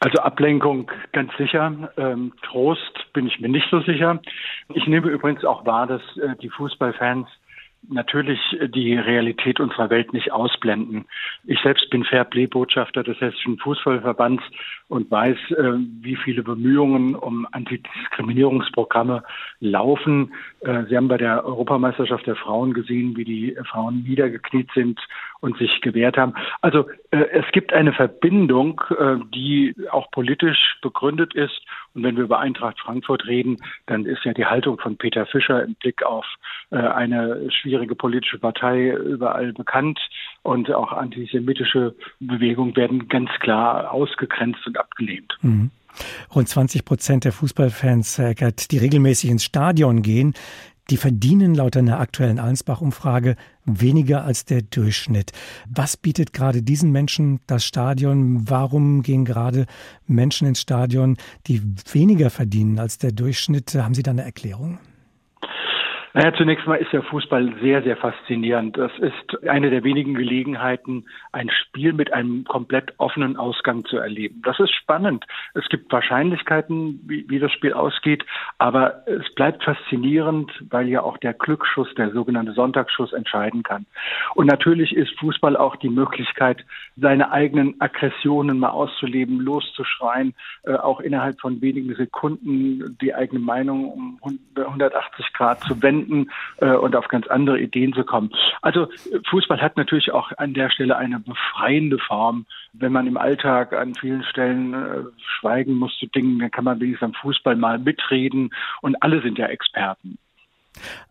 Also 0.00 0.18
Ablenkung 0.18 0.90
ganz 1.12 1.36
sicher. 1.36 1.92
Ähm, 1.96 2.32
Trost 2.42 3.12
bin 3.12 3.26
ich 3.26 3.40
mir 3.40 3.48
nicht 3.48 3.68
so 3.70 3.80
sicher. 3.80 4.20
Ich 4.74 4.86
nehme 4.86 5.08
übrigens 5.08 5.44
auch 5.44 5.66
wahr, 5.66 5.86
dass 5.86 6.02
äh, 6.18 6.36
die 6.40 6.50
Fußballfans 6.50 7.26
natürlich 7.88 8.40
die 8.74 8.96
Realität 8.96 9.60
unserer 9.60 9.90
Welt 9.90 10.12
nicht 10.12 10.32
ausblenden. 10.32 11.06
Ich 11.44 11.60
selbst 11.60 11.88
bin 11.90 12.04
Fairplay-Botschafter 12.04 13.02
des 13.02 13.20
Hessischen 13.20 13.58
Fußballverbands 13.58 14.42
und 14.88 15.10
weiß, 15.10 15.36
äh, 15.50 15.72
wie 16.00 16.16
viele 16.16 16.42
Bemühungen 16.42 17.14
um 17.14 17.46
Antidiskriminierungsprogramme 17.52 19.22
laufen. 19.60 20.32
Äh, 20.60 20.84
Sie 20.88 20.96
haben 20.96 21.08
bei 21.08 21.18
der 21.18 21.44
Europameisterschaft 21.44 22.26
der 22.26 22.36
Frauen 22.36 22.72
gesehen, 22.72 23.16
wie 23.16 23.24
die 23.24 23.56
Frauen 23.70 24.02
niedergekniet 24.02 24.70
sind 24.74 24.98
und 25.40 25.58
sich 25.58 25.82
gewehrt 25.82 26.16
haben. 26.16 26.32
Also 26.62 26.88
äh, 27.10 27.24
es 27.32 27.44
gibt 27.52 27.72
eine 27.72 27.92
Verbindung, 27.92 28.80
die 29.34 29.74
auch 29.90 30.10
politisch 30.10 30.78
begründet 30.82 31.34
ist. 31.34 31.60
Und 31.94 32.02
wenn 32.02 32.16
wir 32.16 32.24
über 32.24 32.38
Eintracht 32.38 32.80
Frankfurt 32.80 33.26
reden, 33.26 33.56
dann 33.86 34.06
ist 34.06 34.24
ja 34.24 34.32
die 34.32 34.46
Haltung 34.46 34.78
von 34.78 34.96
Peter 34.96 35.26
Fischer 35.26 35.62
im 35.62 35.74
Blick 35.74 36.02
auf 36.02 36.24
eine 36.70 37.50
schwierige 37.50 37.94
politische 37.94 38.38
Partei 38.38 38.90
überall 38.90 39.52
bekannt. 39.52 39.98
Und 40.48 40.72
auch 40.72 40.92
antisemitische 40.92 41.94
Bewegungen 42.20 42.74
werden 42.74 43.06
ganz 43.08 43.28
klar 43.40 43.92
ausgegrenzt 43.92 44.66
und 44.66 44.78
abgelehnt. 44.78 45.36
Mhm. 45.42 45.70
Rund 46.34 46.48
20 46.48 46.86
Prozent 46.86 47.24
der 47.24 47.32
Fußballfans, 47.32 48.18
Eckert, 48.18 48.70
die 48.70 48.78
regelmäßig 48.78 49.28
ins 49.28 49.44
Stadion 49.44 50.00
gehen, 50.00 50.32
die 50.88 50.96
verdienen 50.96 51.54
laut 51.54 51.76
einer 51.76 52.00
aktuellen 52.00 52.38
Allensbach-Umfrage 52.38 53.36
weniger 53.66 54.24
als 54.24 54.46
der 54.46 54.62
Durchschnitt. 54.62 55.32
Was 55.68 55.98
bietet 55.98 56.32
gerade 56.32 56.62
diesen 56.62 56.92
Menschen 56.92 57.40
das 57.46 57.66
Stadion? 57.66 58.48
Warum 58.48 59.02
gehen 59.02 59.26
gerade 59.26 59.66
Menschen 60.06 60.48
ins 60.48 60.62
Stadion, 60.62 61.18
die 61.46 61.60
weniger 61.92 62.30
verdienen 62.30 62.78
als 62.78 62.96
der 62.96 63.12
Durchschnitt? 63.12 63.74
Haben 63.74 63.92
Sie 63.92 64.02
da 64.02 64.12
eine 64.12 64.24
Erklärung? 64.24 64.78
Naja, 66.14 66.32
zunächst 66.34 66.66
mal 66.66 66.76
ist 66.76 66.92
der 66.92 67.02
Fußball 67.02 67.54
sehr, 67.60 67.82
sehr 67.82 67.96
faszinierend. 67.96 68.78
Das 68.78 68.92
ist 68.98 69.46
eine 69.46 69.70
der 69.70 69.84
wenigen 69.84 70.14
Gelegenheiten, 70.14 71.04
ein 71.32 71.50
Spiel 71.50 71.92
mit 71.92 72.12
einem 72.12 72.44
komplett 72.44 72.94
offenen 72.98 73.36
Ausgang 73.36 73.84
zu 73.84 73.98
erleben. 73.98 74.40
Das 74.42 74.58
ist 74.58 74.72
spannend. 74.74 75.26
Es 75.54 75.68
gibt 75.68 75.92
Wahrscheinlichkeiten, 75.92 77.00
wie, 77.06 77.28
wie 77.28 77.38
das 77.38 77.52
Spiel 77.52 77.74
ausgeht, 77.74 78.24
aber 78.58 79.06
es 79.06 79.32
bleibt 79.34 79.64
faszinierend, 79.64 80.50
weil 80.70 80.88
ja 80.88 81.02
auch 81.02 81.18
der 81.18 81.34
Glücksschuss, 81.34 81.94
der 81.94 82.10
sogenannte 82.10 82.52
Sonntagsschuss 82.52 83.12
entscheiden 83.12 83.62
kann. 83.62 83.84
Und 84.34 84.46
natürlich 84.46 84.96
ist 84.96 85.18
Fußball 85.20 85.56
auch 85.56 85.76
die 85.76 85.90
Möglichkeit, 85.90 86.64
seine 86.96 87.30
eigenen 87.30 87.80
Aggressionen 87.80 88.58
mal 88.58 88.70
auszuleben, 88.70 89.40
loszuschreien, 89.40 90.34
äh, 90.64 90.74
auch 90.74 91.00
innerhalb 91.00 91.40
von 91.40 91.60
wenigen 91.60 91.94
Sekunden 91.94 92.96
die 93.00 93.14
eigene 93.14 93.40
Meinung 93.40 94.18
um 94.22 94.38
180 94.56 95.32
Grad 95.32 95.60
zu 95.60 95.82
wenden 95.82 96.07
äh, 96.58 96.72
und 96.72 96.96
auf 96.96 97.08
ganz 97.08 97.26
andere 97.28 97.60
Ideen 97.60 97.92
zu 97.92 98.04
kommen. 98.04 98.30
Also 98.62 98.88
Fußball 99.30 99.60
hat 99.60 99.76
natürlich 99.76 100.12
auch 100.12 100.32
an 100.36 100.54
der 100.54 100.70
Stelle 100.70 100.96
eine 100.96 101.20
befreiende 101.20 101.98
Form. 101.98 102.46
Wenn 102.72 102.92
man 102.92 103.06
im 103.06 103.16
Alltag 103.16 103.72
an 103.72 103.94
vielen 103.94 104.22
Stellen 104.24 104.74
äh, 104.74 105.02
schweigen 105.38 105.74
muss 105.74 105.96
zu 105.98 106.06
Dingen, 106.06 106.38
dann 106.38 106.50
kann 106.50 106.64
man 106.64 106.80
wenigstens 106.80 107.06
am 107.06 107.14
Fußball 107.14 107.56
mal 107.56 107.78
mitreden 107.78 108.50
und 108.82 109.02
alle 109.02 109.22
sind 109.22 109.38
ja 109.38 109.46
Experten. 109.46 110.18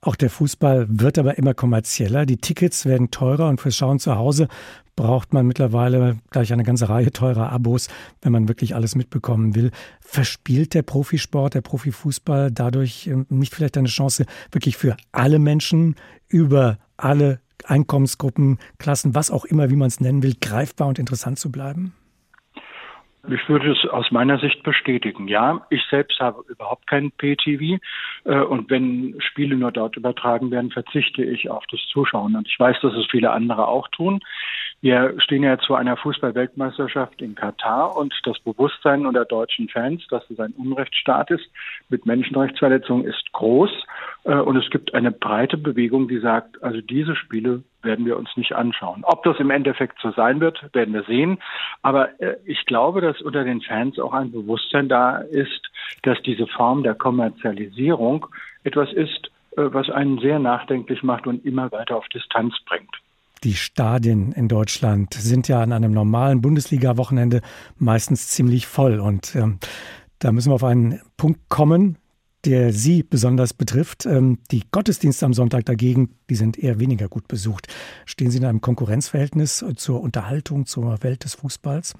Auch 0.02 0.16
der 0.16 0.30
Fußball 0.30 0.88
wird 0.90 1.18
aber 1.18 1.38
immer 1.38 1.54
kommerzieller. 1.54 2.26
Die 2.26 2.38
Tickets 2.38 2.86
werden 2.86 3.12
teurer 3.12 3.50
und 3.50 3.62
fürs 3.62 3.76
Schauen 3.76 4.00
zu 4.00 4.16
Hause 4.16 4.48
braucht 4.98 5.32
man 5.32 5.46
mittlerweile 5.46 6.18
gleich 6.32 6.52
eine 6.52 6.64
ganze 6.64 6.90
Reihe 6.90 7.12
teurer 7.12 7.52
Abos, 7.52 7.88
wenn 8.22 8.34
man 8.34 8.50
wirklich 8.50 8.76
alles 8.76 8.96
mitbekommen 8.96 9.56
will. 9.56 9.72
Verspielt 10.02 10.74
der 10.74 10.82
Profisport, 10.82 11.54
der 11.54 11.62
Profifußball 11.62 12.52
dadurch 12.52 13.08
ähm, 13.08 13.26
nicht 13.30 13.54
vielleicht 13.56 13.78
eine 13.78 13.88
Chance, 13.88 14.26
wirklich 14.52 14.76
für 14.76 14.98
alle 15.12 15.40
Menschen 15.40 15.96
über 16.28 16.80
alle 16.98 17.40
Einkommensgruppen, 17.64 18.58
Klassen, 18.80 19.16
was 19.16 19.32
auch 19.32 19.46
immer, 19.46 19.70
wie 19.70 19.76
man 19.76 19.88
es 19.88 20.00
nennen 20.00 20.24
will, 20.24 20.36
greifbar 20.40 20.88
und 20.88 21.00
interessant 21.00 21.40
zu 21.40 21.52
bleiben? 21.52 21.94
Ich 23.30 23.50
würde 23.50 23.72
es 23.72 23.90
aus 23.90 24.10
meiner 24.12 24.40
Sicht 24.40 24.64
bestätigen. 24.64 25.28
Ja, 25.28 25.66
ich 25.70 25.84
selbst 25.90 26.20
habe 26.20 26.44
überhaupt 26.48 26.88
keinen 26.88 27.12
PTV 27.12 27.80
äh, 28.24 28.40
und 28.40 28.70
wenn 28.70 29.16
Spiele 29.20 29.56
nur 29.56 29.72
dort 29.72 29.98
übertragen 29.98 30.50
werden, 30.52 30.72
verzichte 30.72 31.24
ich 31.24 31.50
auf 31.50 31.66
das 31.70 31.82
Zuschauen. 31.92 32.36
Und 32.36 32.48
ich 32.48 32.58
weiß, 32.58 32.78
dass 32.82 32.94
es 32.94 33.06
viele 33.10 33.32
andere 33.32 33.68
auch 33.68 33.88
tun. 33.90 34.22
Wir 34.80 35.20
stehen 35.20 35.42
ja 35.42 35.58
zu 35.58 35.74
einer 35.74 35.98
Fußball-Weltmeisterschaft 35.98 37.20
in 37.24 37.34
Katar 37.34 37.98
und 37.98 38.14
das 38.26 38.38
Bewusstsein 38.40 39.08
unter 39.08 39.26
deutschen 39.26 39.70
Fans, 39.70 40.06
dass 40.10 40.30
es 40.30 40.40
ein 40.40 40.52
Unrechtsstaat 40.52 41.32
ist 41.32 41.50
mit 41.90 42.06
Menschenrechtsverletzungen, 42.06 43.04
ist 43.06 43.34
groß. 43.34 43.72
Äh, 44.26 44.36
und 44.36 44.56
es 44.56 44.70
gibt 44.70 44.94
eine 44.94 45.12
breite 45.12 45.58
Bewegung, 45.58 46.08
die 46.08 46.20
sagt, 46.20 46.62
also 46.62 46.80
diese 46.80 47.16
Spiele 47.16 47.64
werden 47.82 48.06
wir 48.06 48.18
uns 48.18 48.30
nicht 48.36 48.54
anschauen. 48.54 49.04
Ob 49.04 49.24
das 49.24 49.40
im 49.40 49.50
Endeffekt 49.50 50.00
so 50.00 50.12
sein 50.12 50.42
wird, 50.42 50.64
werden 50.74 50.94
wir 50.94 51.04
sehen. 51.04 51.40
Aber 51.82 52.10
äh, 52.22 52.36
ich 52.46 52.64
glaube, 52.68 53.02
dass 53.02 53.20
unter 53.22 53.44
den 53.44 53.62
Fans 53.62 53.98
auch 53.98 54.14
ein 54.14 54.32
Bewusstsein 54.32 54.90
da 54.90 55.18
ist, 55.18 55.72
dass 56.04 56.22
diese 56.22 56.46
Form 56.46 56.84
der 56.84 56.94
Kommerzialisierung 56.94 58.28
etwas 58.64 58.94
ist, 58.94 59.32
äh, 59.58 59.64
was 59.74 59.90
einen 59.90 60.20
sehr 60.20 60.38
nachdenklich 60.38 61.02
macht 61.02 61.26
und 61.26 61.44
immer 61.46 61.72
weiter 61.72 61.98
auf 61.98 62.08
Distanz 62.10 62.54
bringt. 62.68 62.96
Die 63.44 63.54
Stadien 63.54 64.32
in 64.32 64.48
Deutschland 64.48 65.14
sind 65.14 65.48
ja 65.48 65.62
an 65.62 65.72
einem 65.72 65.92
normalen 65.92 66.42
Bundesliga-Wochenende 66.42 67.42
meistens 67.78 68.28
ziemlich 68.28 68.68
voll. 68.68 69.00
Und 69.00 69.36
ähm, 69.36 69.60
da 70.20 70.32
müssen 70.32 70.50
wir 70.50 70.56
auf 70.56 70.64
einen 70.64 71.02
Punkt 71.18 71.48
kommen, 71.50 71.98
der 72.46 72.74
Sie 72.74 73.04
besonders 73.04 73.54
betrifft. 73.54 74.06
Ähm, 74.06 74.40
die 74.52 74.64
Gottesdienste 74.72 75.26
am 75.26 75.34
Sonntag 75.34 75.66
dagegen, 75.66 76.16
die 76.30 76.36
sind 76.36 76.58
eher 76.58 76.80
weniger 76.80 77.10
gut 77.10 77.28
besucht. 77.28 77.68
Stehen 78.06 78.32
Sie 78.32 78.38
in 78.38 78.46
einem 78.46 78.62
Konkurrenzverhältnis 78.62 79.64
zur 79.76 80.02
Unterhaltung, 80.02 80.66
zur 80.66 81.04
Welt 81.04 81.24
des 81.24 81.36
Fußballs? 81.36 81.94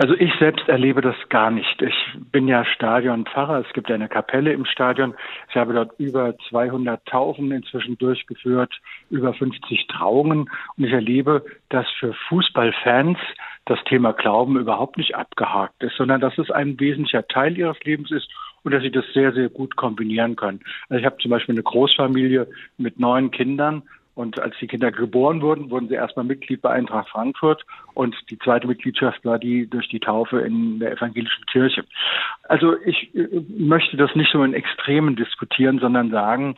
Also 0.00 0.14
ich 0.14 0.32
selbst 0.38 0.66
erlebe 0.66 1.02
das 1.02 1.14
gar 1.28 1.50
nicht. 1.50 1.82
Ich 1.82 1.94
bin 2.32 2.48
ja 2.48 2.64
Stadionpfarrer. 2.64 3.62
Es 3.66 3.70
gibt 3.74 3.90
eine 3.90 4.08
Kapelle 4.08 4.50
im 4.50 4.64
Stadion. 4.64 5.12
Ich 5.50 5.56
habe 5.56 5.74
dort 5.74 5.90
über 6.00 6.34
200 6.48 7.04
Taufen 7.04 7.52
inzwischen 7.52 7.98
durchgeführt, 7.98 8.72
über 9.10 9.34
50 9.34 9.88
Trauungen. 9.88 10.48
Und 10.78 10.84
ich 10.84 10.92
erlebe, 10.92 11.44
dass 11.68 11.86
für 11.98 12.14
Fußballfans 12.30 13.18
das 13.66 13.78
Thema 13.84 14.14
Glauben 14.14 14.58
überhaupt 14.58 14.96
nicht 14.96 15.16
abgehakt 15.16 15.82
ist, 15.82 15.96
sondern 15.98 16.22
dass 16.22 16.38
es 16.38 16.50
ein 16.50 16.80
wesentlicher 16.80 17.28
Teil 17.28 17.58
ihres 17.58 17.78
Lebens 17.84 18.10
ist 18.10 18.30
und 18.62 18.72
dass 18.72 18.82
sie 18.82 18.90
das 18.90 19.04
sehr, 19.12 19.34
sehr 19.34 19.50
gut 19.50 19.76
kombinieren 19.76 20.34
können. 20.34 20.60
Also 20.88 21.00
ich 21.00 21.04
habe 21.04 21.18
zum 21.18 21.30
Beispiel 21.30 21.56
eine 21.56 21.62
Großfamilie 21.62 22.48
mit 22.78 22.98
neun 22.98 23.30
Kindern 23.30 23.82
und 24.14 24.40
als 24.40 24.54
die 24.60 24.66
Kinder 24.66 24.90
geboren 24.90 25.40
wurden, 25.40 25.70
wurden 25.70 25.88
sie 25.88 25.94
erstmal 25.94 26.24
Mitglied 26.24 26.60
bei 26.60 26.70
Eintracht 26.70 27.08
Frankfurt 27.08 27.64
und 27.94 28.14
die 28.30 28.38
zweite 28.38 28.66
Mitgliedschaft 28.66 29.24
war 29.24 29.38
die 29.38 29.66
durch 29.68 29.88
die 29.88 30.00
Taufe 30.00 30.40
in 30.40 30.78
der 30.78 30.92
evangelischen 30.92 31.44
Kirche. 31.46 31.84
Also 32.44 32.76
ich 32.84 33.14
äh, 33.14 33.28
möchte 33.48 33.96
das 33.96 34.14
nicht 34.14 34.30
so 34.32 34.42
in 34.42 34.54
Extremen 34.54 35.16
diskutieren, 35.16 35.78
sondern 35.78 36.10
sagen, 36.10 36.56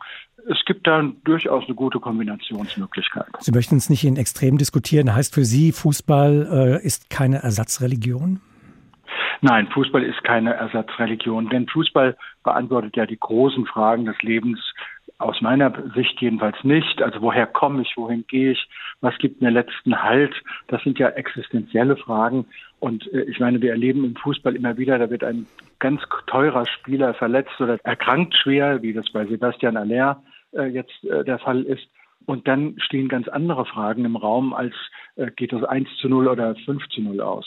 es 0.49 0.63
gibt 0.65 0.87
da 0.87 1.09
durchaus 1.23 1.65
eine 1.65 1.75
gute 1.75 1.99
Kombinationsmöglichkeit. 1.99 3.27
Sie 3.39 3.51
möchten 3.51 3.77
es 3.77 3.89
nicht 3.89 4.03
in 4.03 4.17
Extremen 4.17 4.57
diskutieren. 4.57 5.15
Heißt 5.15 5.33
für 5.33 5.45
Sie, 5.45 5.71
Fußball 5.71 6.79
äh, 6.81 6.85
ist 6.85 7.09
keine 7.09 7.37
Ersatzreligion? 7.37 8.41
Nein, 9.41 9.67
Fußball 9.67 10.03
ist 10.03 10.23
keine 10.23 10.53
Ersatzreligion, 10.53 11.49
denn 11.49 11.67
Fußball 11.67 12.15
beantwortet 12.43 12.95
ja 12.95 13.05
die 13.05 13.19
großen 13.19 13.65
Fragen 13.65 14.05
des 14.05 14.21
Lebens 14.21 14.59
aus 15.23 15.41
meiner 15.41 15.73
Sicht 15.95 16.21
jedenfalls 16.21 16.57
nicht. 16.63 17.01
Also 17.01 17.21
woher 17.21 17.47
komme 17.47 17.81
ich, 17.81 17.93
wohin 17.95 18.25
gehe 18.27 18.51
ich, 18.51 18.69
was 19.01 19.17
gibt 19.17 19.41
mir 19.41 19.49
letzten 19.49 20.01
Halt? 20.01 20.33
Das 20.67 20.81
sind 20.83 20.99
ja 20.99 21.09
existenzielle 21.09 21.97
Fragen. 21.97 22.45
Und 22.79 23.11
äh, 23.13 23.21
ich 23.23 23.39
meine, 23.39 23.61
wir 23.61 23.71
erleben 23.71 24.03
im 24.03 24.15
Fußball 24.15 24.55
immer 24.55 24.77
wieder, 24.77 24.99
da 24.99 25.09
wird 25.09 25.23
ein 25.23 25.47
ganz 25.79 26.01
teurer 26.27 26.65
Spieler 26.65 27.13
verletzt 27.13 27.59
oder 27.59 27.77
erkrankt 27.83 28.35
schwer, 28.35 28.81
wie 28.81 28.93
das 28.93 29.09
bei 29.11 29.25
Sebastian 29.25 29.77
Aller 29.77 30.21
äh, 30.51 30.65
jetzt 30.65 31.03
äh, 31.05 31.23
der 31.23 31.39
Fall 31.39 31.63
ist. 31.63 31.87
Und 32.25 32.47
dann 32.47 32.75
stehen 32.77 33.09
ganz 33.09 33.27
andere 33.27 33.65
Fragen 33.65 34.05
im 34.05 34.15
Raum, 34.15 34.53
als 34.53 34.73
geht 35.35 35.51
das 35.51 35.65
1 35.65 35.89
zu 35.99 36.07
0 36.07 36.29
oder 36.29 36.55
5 36.55 36.87
zu 36.87 37.01
0 37.01 37.19
aus. 37.19 37.45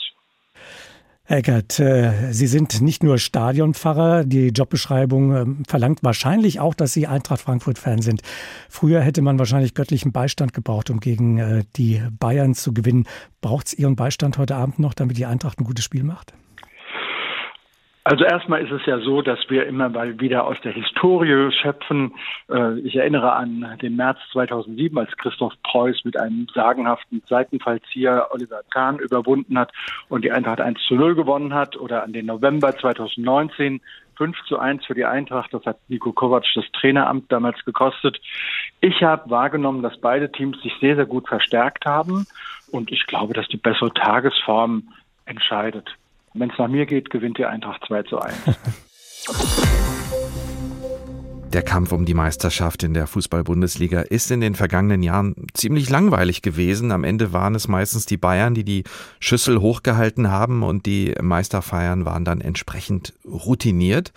Eckert, 1.27 1.77
äh, 1.79 2.31
Sie 2.31 2.47
sind 2.47 2.81
nicht 2.81 3.03
nur 3.03 3.17
Stadionpfarrer. 3.17 4.23
Die 4.23 4.47
Jobbeschreibung 4.47 5.35
ähm, 5.35 5.63
verlangt 5.67 5.99
wahrscheinlich 6.01 6.61
auch, 6.61 6.73
dass 6.73 6.93
Sie 6.93 7.05
Eintracht 7.05 7.41
Frankfurt-Fan 7.41 8.01
sind. 8.01 8.21
Früher 8.69 9.01
hätte 9.01 9.21
man 9.21 9.37
wahrscheinlich 9.37 9.73
göttlichen 9.73 10.13
Beistand 10.13 10.53
gebraucht, 10.53 10.89
um 10.89 11.01
gegen 11.01 11.37
äh, 11.37 11.63
die 11.75 12.01
Bayern 12.17 12.55
zu 12.55 12.73
gewinnen. 12.73 13.07
Braucht 13.41 13.67
es 13.67 13.73
Ihren 13.73 13.97
Beistand 13.97 14.37
heute 14.37 14.55
Abend 14.55 14.79
noch, 14.79 14.93
damit 14.93 15.17
die 15.17 15.25
Eintracht 15.25 15.59
ein 15.59 15.65
gutes 15.65 15.83
Spiel 15.83 16.03
macht? 16.03 16.33
Also 18.07 18.23
erstmal 18.23 18.63
ist 18.63 18.71
es 18.71 18.85
ja 18.85 18.99
so, 19.01 19.21
dass 19.21 19.37
wir 19.49 19.67
immer 19.67 19.89
mal 19.89 20.17
wieder 20.21 20.45
aus 20.45 20.55
der 20.63 20.71
Historie 20.71 21.51
schöpfen. 21.51 22.13
Äh, 22.49 22.79
ich 22.79 22.95
erinnere 22.95 23.33
an 23.33 23.77
den 23.81 23.97
März 23.97 24.19
2007, 24.31 24.97
als 24.97 25.11
Christoph 25.17 25.51
Preuß 25.63 26.05
mit 26.05 26.15
einem 26.17 26.47
sagenhaften 26.55 27.21
Seitenfallzieher 27.27 28.29
Oliver 28.31 28.61
Kahn 28.71 28.99
überwunden 28.99 29.59
hat 29.59 29.73
und 30.07 30.23
die 30.23 30.31
Eintracht 30.31 30.61
1 30.61 30.79
zu 30.87 30.95
0 30.95 31.15
gewonnen 31.15 31.53
hat. 31.53 31.75
Oder 31.75 32.03
an 32.03 32.13
den 32.13 32.27
November 32.27 32.77
2019, 32.77 33.81
5 34.15 34.37
zu 34.47 34.57
1 34.57 34.85
für 34.85 34.95
die 34.95 35.03
Eintracht. 35.03 35.53
Das 35.53 35.65
hat 35.65 35.77
Nico 35.89 36.13
Kovac 36.13 36.45
das 36.55 36.71
Traineramt 36.79 37.29
damals 37.29 37.65
gekostet. 37.65 38.21
Ich 38.79 39.03
habe 39.03 39.29
wahrgenommen, 39.29 39.83
dass 39.83 39.99
beide 39.99 40.31
Teams 40.31 40.61
sich 40.61 40.71
sehr, 40.79 40.95
sehr 40.95 41.07
gut 41.07 41.27
verstärkt 41.27 41.85
haben. 41.85 42.25
Und 42.71 42.89
ich 42.89 43.05
glaube, 43.05 43.33
dass 43.33 43.49
die 43.49 43.57
bessere 43.57 43.93
Tagesform 43.93 44.93
entscheidet. 45.25 45.93
Wenn 46.37 46.51
es 46.51 46.57
nach 46.59 46.67
mir 46.67 46.85
geht, 46.85 47.09
gewinnt 47.09 47.39
die 47.39 47.45
Eintracht 47.45 47.83
2 47.87 48.03
zu 48.03 48.19
1. 48.19 48.35
Der 51.53 51.63
Kampf 51.63 51.91
um 51.93 52.05
die 52.05 52.13
Meisterschaft 52.13 52.83
in 52.83 52.93
der 52.93 53.07
Fußball-Bundesliga 53.07 54.01
ist 54.01 54.29
in 54.29 54.41
den 54.41 54.53
vergangenen 54.53 55.01
Jahren 55.01 55.47
ziemlich 55.53 55.89
langweilig 55.89 56.41
gewesen. 56.43 56.91
Am 56.91 57.03
Ende 57.03 57.33
waren 57.33 57.55
es 57.55 57.67
meistens 57.67 58.05
die 58.05 58.17
Bayern, 58.17 58.53
die 58.53 58.65
die 58.65 58.83
Schüssel 59.19 59.61
hochgehalten 59.61 60.29
haben 60.29 60.61
und 60.61 60.85
die 60.85 61.15
Meisterfeiern 61.19 62.05
waren 62.05 62.25
dann 62.25 62.41
entsprechend 62.41 63.13
routiniert. 63.25 64.11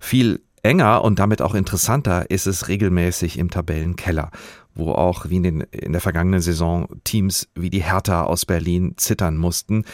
Viel 0.00 0.40
enger 0.62 1.02
und 1.02 1.18
damit 1.18 1.42
auch 1.42 1.54
interessanter 1.54 2.30
ist 2.30 2.46
es 2.46 2.68
regelmäßig 2.68 3.38
im 3.38 3.50
Tabellenkeller, 3.50 4.30
wo 4.74 4.92
auch 4.92 5.28
wie 5.28 5.36
in, 5.36 5.42
den, 5.42 5.60
in 5.72 5.92
der 5.92 6.00
vergangenen 6.00 6.40
Saison 6.40 6.88
Teams 7.04 7.48
wie 7.54 7.70
die 7.70 7.82
Hertha 7.82 8.22
aus 8.22 8.46
Berlin 8.46 8.94
zittern 8.96 9.36
mussten. 9.36 9.84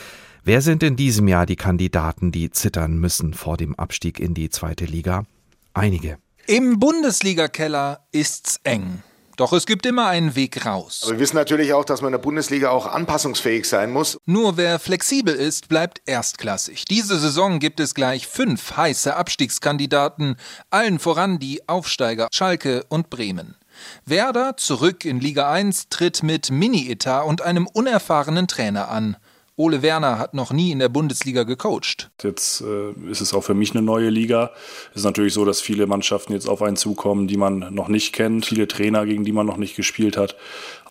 Wer 0.46 0.60
sind 0.60 0.82
in 0.82 0.94
diesem 0.94 1.26
Jahr 1.26 1.46
die 1.46 1.56
Kandidaten, 1.56 2.30
die 2.30 2.50
zittern 2.50 2.98
müssen 2.98 3.32
vor 3.32 3.56
dem 3.56 3.74
Abstieg 3.76 4.20
in 4.20 4.34
die 4.34 4.50
zweite 4.50 4.84
Liga? 4.84 5.24
Einige. 5.72 6.18
Im 6.46 6.78
Bundesliga-Keller 6.78 8.06
ist's 8.12 8.60
eng. 8.62 9.02
Doch 9.38 9.54
es 9.54 9.64
gibt 9.64 9.86
immer 9.86 10.06
einen 10.06 10.36
Weg 10.36 10.66
raus. 10.66 11.00
Aber 11.04 11.12
wir 11.12 11.20
wissen 11.20 11.36
natürlich 11.36 11.72
auch, 11.72 11.86
dass 11.86 12.02
man 12.02 12.08
in 12.08 12.18
der 12.18 12.18
Bundesliga 12.18 12.68
auch 12.68 12.84
anpassungsfähig 12.84 13.66
sein 13.66 13.90
muss. 13.90 14.18
Nur 14.26 14.58
wer 14.58 14.78
flexibel 14.78 15.34
ist, 15.34 15.68
bleibt 15.70 16.02
erstklassig. 16.04 16.84
Diese 16.84 17.18
Saison 17.18 17.58
gibt 17.58 17.80
es 17.80 17.94
gleich 17.94 18.26
fünf 18.26 18.76
heiße 18.76 19.16
Abstiegskandidaten, 19.16 20.36
allen 20.68 20.98
voran 20.98 21.38
die 21.38 21.66
Aufsteiger 21.70 22.28
Schalke 22.30 22.84
und 22.90 23.08
Bremen. 23.08 23.56
Werder, 24.04 24.58
zurück 24.58 25.06
in 25.06 25.20
Liga 25.20 25.50
1, 25.50 25.88
tritt 25.88 26.22
mit 26.22 26.50
Mini-Etat 26.50 27.22
und 27.22 27.40
einem 27.40 27.66
unerfahrenen 27.66 28.46
Trainer 28.46 28.90
an. 28.90 29.16
Ole 29.56 29.82
Werner 29.82 30.18
hat 30.18 30.34
noch 30.34 30.52
nie 30.52 30.73
in 30.73 30.80
der 30.80 30.88
Bundesliga 30.88 31.44
gecoacht. 31.44 32.11
Jetzt 32.23 32.61
äh, 32.61 32.90
ist 33.08 33.20
es 33.20 33.32
auch 33.32 33.42
für 33.42 33.54
mich 33.54 33.70
eine 33.73 33.82
neue 33.82 34.11
Liga. 34.11 34.50
Es 34.90 34.99
ist 34.99 35.04
natürlich 35.04 35.32
so, 35.32 35.44
dass 35.44 35.61
viele 35.61 35.87
Mannschaften 35.87 36.32
jetzt 36.32 36.49
auf 36.49 36.61
einen 36.61 36.76
zukommen, 36.76 37.28
die 37.28 37.37
man 37.37 37.73
noch 37.73 37.88
nicht 37.88 38.12
kennt, 38.12 38.46
viele 38.46 38.66
Trainer, 38.66 39.06
gegen 39.06 39.25
die 39.25 39.32
man 39.32 39.46
noch 39.46 39.56
nicht 39.56 39.76
gespielt 39.76 40.16
hat. 40.16 40.34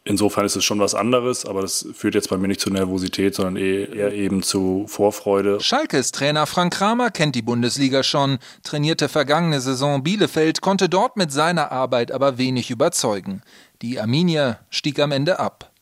Insofern 0.06 0.46
ist 0.46 0.58
es 0.58 0.66
schon 0.66 0.80
was 0.80 0.96
anderes, 0.96 1.46
aber 1.46 1.62
das 1.62 1.88
führt 1.94 2.16
jetzt 2.16 2.30
bei 2.30 2.38
mir 2.38 2.50
nicht 2.50 2.60
zu 2.60 2.70
Nervosität, 2.70 3.36
sondern 3.36 3.56
eher 3.56 4.14
eben 4.14 4.44
zu 4.44 4.86
Vorfreude. 4.88 5.62
Schalkes 5.62 6.12
Trainer 6.12 6.46
Frank 6.46 6.74
Kramer 6.74 7.10
kennt 7.10 7.36
die 7.36 7.42
Bundesliga 7.42 8.04
schon, 8.04 8.40
trainierte 8.64 9.08
vergangene 9.08 9.62
Saison 9.62 10.04
Bielefeld, 10.04 10.60
konnte 10.60 10.90
dort 10.90 11.16
mit 11.16 11.32
seiner 11.32 11.72
Arbeit 11.72 12.12
aber 12.12 12.38
wenig 12.38 12.70
überzeugen. 12.70 13.44
Die 13.82 14.00
Arminia 14.00 14.60
stieg 14.70 15.00
am 15.00 15.12
Ende 15.12 15.40
ab. 15.40 15.73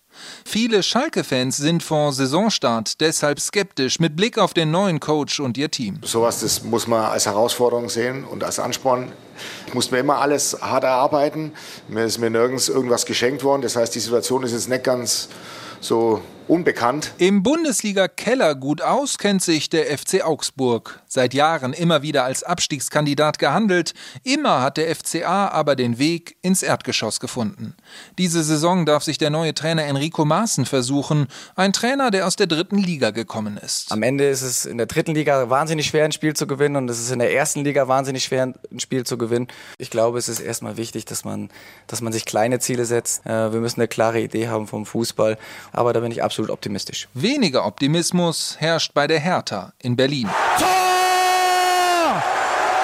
Viele 0.45 0.83
Schalke-Fans 0.83 1.57
sind 1.57 1.83
vor 1.83 2.13
Saisonstart 2.13 2.99
deshalb 3.01 3.39
skeptisch 3.39 3.99
mit 3.99 4.15
Blick 4.15 4.37
auf 4.37 4.53
den 4.53 4.71
neuen 4.71 4.99
Coach 4.99 5.39
und 5.39 5.57
ihr 5.57 5.71
Team. 5.71 5.99
Sowas 6.03 6.41
das 6.41 6.63
muss 6.63 6.87
man 6.87 7.05
als 7.05 7.25
Herausforderung 7.25 7.89
sehen 7.89 8.23
und 8.23 8.43
als 8.43 8.59
Ansporn. 8.59 9.11
Ich 9.67 9.73
musste 9.73 9.93
mir 9.95 9.99
immer 9.99 10.17
alles 10.17 10.57
hart 10.61 10.83
erarbeiten. 10.83 11.53
Mir 11.87 12.05
ist 12.05 12.17
mir 12.17 12.29
nirgends 12.29 12.69
irgendwas 12.69 13.05
geschenkt 13.05 13.43
worden. 13.43 13.61
Das 13.61 13.75
heißt, 13.75 13.93
die 13.95 13.99
Situation 13.99 14.43
ist 14.43 14.51
jetzt 14.51 14.69
nicht 14.69 14.83
ganz 14.83 15.29
so 15.79 16.21
unbekannt. 16.47 17.13
Im 17.17 17.43
Bundesliga-Keller 17.43 18.55
gut 18.55 18.81
aus 18.81 19.17
kennt 19.17 19.41
sich 19.41 19.69
der 19.69 19.85
FC 19.97 20.23
Augsburg. 20.23 21.01
Seit 21.07 21.33
Jahren 21.33 21.73
immer 21.73 22.01
wieder 22.01 22.23
als 22.23 22.43
Abstiegskandidat 22.43 23.39
gehandelt. 23.39 23.93
Immer 24.23 24.61
hat 24.61 24.77
der 24.77 24.93
FCA 24.95 25.47
aber 25.49 25.75
den 25.75 25.99
Weg 25.99 26.37
ins 26.41 26.63
Erdgeschoss 26.63 27.19
gefunden. 27.19 27.75
Diese 28.17 28.43
Saison 28.43 28.85
darf 28.85 29.03
sich 29.03 29.17
der 29.17 29.29
neue 29.29 29.53
Trainer 29.53 29.83
Enrico 29.83 30.25
Maaßen 30.25 30.65
versuchen. 30.65 31.27
Ein 31.55 31.73
Trainer, 31.73 32.11
der 32.11 32.27
aus 32.27 32.35
der 32.35 32.47
dritten 32.47 32.77
Liga 32.77 33.11
gekommen 33.11 33.57
ist. 33.57 33.91
Am 33.91 34.03
Ende 34.03 34.27
ist 34.27 34.41
es 34.41 34.65
in 34.65 34.77
der 34.77 34.87
dritten 34.87 35.13
Liga 35.13 35.49
wahnsinnig 35.49 35.87
schwer, 35.87 36.05
ein 36.05 36.11
Spiel 36.11 36.35
zu 36.35 36.47
gewinnen 36.47 36.75
und 36.75 36.89
es 36.89 36.99
ist 36.99 37.11
in 37.11 37.19
der 37.19 37.33
ersten 37.33 37.63
Liga 37.63 37.87
wahnsinnig 37.87 38.23
schwer, 38.23 38.53
ein 38.71 38.79
Spiel 38.79 39.05
zu 39.05 39.17
gewinnen. 39.17 39.47
Ich 39.77 39.89
glaube, 39.89 40.17
es 40.17 40.29
ist 40.29 40.39
erstmal 40.39 40.77
wichtig, 40.77 41.05
dass 41.05 41.25
man, 41.25 41.49
dass 41.87 42.01
man 42.01 42.13
sich 42.13 42.25
kleine 42.25 42.59
Ziele 42.59 42.85
setzt. 42.85 43.25
Äh, 43.25 43.53
wir 43.53 43.59
müssen 43.59 43.79
eine 43.79 43.87
klare 43.87 44.19
Idee 44.19 44.47
haben 44.47 44.67
vom 44.67 44.85
Fußball. 44.85 45.37
Aber 45.71 45.93
da 45.93 45.99
bin 45.99 46.11
ich 46.11 46.23
absolut 46.23 46.30
optimistisch. 46.39 47.07
Weniger 47.13 47.65
Optimismus 47.65 48.55
herrscht 48.59 48.93
bei 48.93 49.07
der 49.07 49.19
Hertha 49.19 49.73
in 49.79 49.95
Berlin. 49.95 50.29
Tor! 50.57 50.81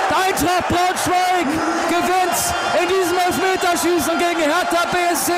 Eintracht 0.10 0.68
Braunschweig 0.68 1.48
gewinnt 1.90 2.40
in 2.82 2.88
diesem 2.88 3.18
Elfmeterschießen 3.18 4.18
gegen 4.18 4.52
Hertha 4.52 4.86
BSC. 4.92 5.32